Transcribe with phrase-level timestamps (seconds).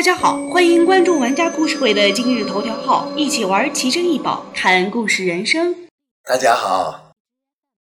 [0.00, 5.90] 大家好，欢迎关注玩家故事会的今日头条号，一起玩奇珍异宝，看故事人生。
[6.24, 7.12] 大家好，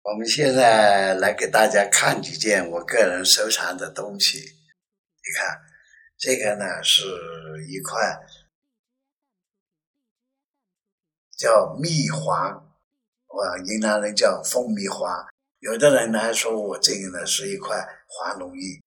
[0.01, 4.39] 我们现在来给大家看几件我个人收藏的东西。
[4.39, 5.61] 你看，
[6.17, 7.03] 这个呢是
[7.69, 8.19] 一块
[11.37, 12.67] 叫蜜黄，
[13.27, 15.27] 我云南人叫蜂蜜花，
[15.59, 18.81] 有的人呢说我这个呢是一块黄龙玉。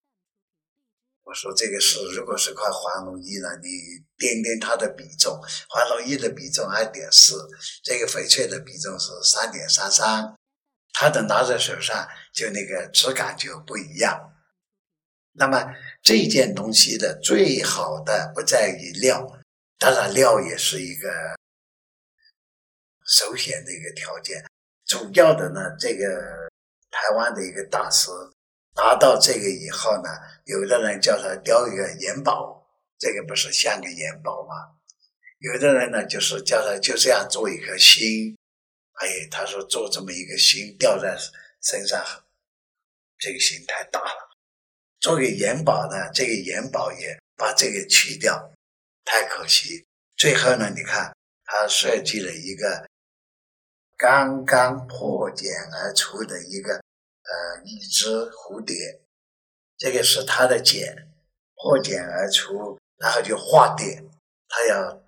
[1.30, 3.68] 我说这个是，如果是块黄龙玉呢，你
[4.18, 7.36] 掂掂它的比重，黄龙玉的比重二点四，
[7.84, 10.34] 这个翡翠的比重是三点三三，
[10.92, 14.32] 它的拿在手上就那个质感就不一样。
[15.30, 15.72] 那么
[16.02, 19.24] 这件东西的最好的不在于料，
[19.78, 21.08] 当然料也是一个
[23.06, 24.44] 首选的一个条件，
[24.84, 26.50] 主要的呢，这个
[26.90, 28.10] 台湾的一个大师。
[28.80, 30.08] 拿到这个以后呢，
[30.46, 32.66] 有的人叫他雕一个元宝，
[32.98, 34.80] 这个不是像个元宝吗？
[35.40, 38.34] 有的人呢，就是叫他就这样做一颗心，
[38.94, 41.14] 哎，他说做这么一个心吊在
[41.62, 42.02] 身上，
[43.18, 44.30] 这个心太大了。
[44.98, 48.50] 做个元宝呢，这个元宝也把这个去掉，
[49.04, 49.84] 太可惜。
[50.16, 52.88] 最后呢，你看他设计了一个
[53.98, 56.82] 刚刚破茧而出的一个。
[57.30, 58.74] 呃，一只蝴蝶，
[59.78, 61.12] 这个是它的茧
[61.54, 64.02] 破茧而出，然后就化蝶，
[64.48, 65.00] 它要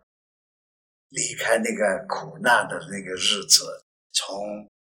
[1.09, 4.39] 离开那个苦难的那个日子，从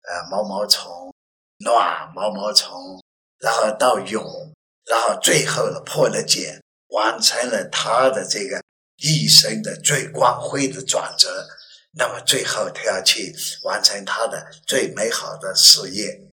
[0.03, 1.14] 呃毛毛虫、
[1.59, 3.01] 卵、毛毛虫，
[3.39, 4.53] 然后到蛹，
[4.84, 8.61] 然后最后破了茧，完成了它的这个
[8.97, 11.47] 一生的最光辉的转折。
[11.95, 16.31] 那么最后，他要去完成他的最美好的事业。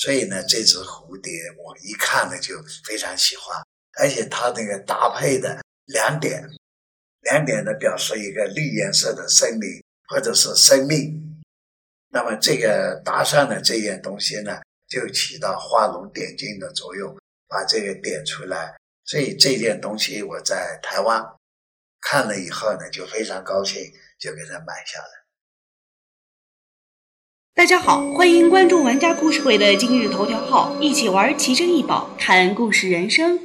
[0.00, 1.30] 所以呢，这只蝴蝶
[1.62, 2.54] 我一看呢就
[2.86, 3.62] 非常喜欢，
[3.98, 6.42] 而且它那个搭配的两点，
[7.20, 11.42] 两点呢表示一个绿颜色的森林或者是生命，
[12.08, 17.14] 那么这个搭上的这件东西呢，就起到画龙点睛的作用，
[17.46, 18.74] 把这个点出来。
[19.04, 21.22] 所以这件东西我在台湾
[22.00, 25.19] 看了以后呢，就非常高兴，就给它买下来。
[27.52, 33.40] 大家好，欢迎关注玩家故事会的今日头条号，一起玩奇珍异宝，看故事人生。